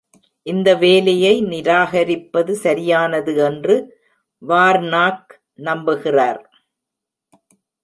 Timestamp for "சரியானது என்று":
2.63-3.75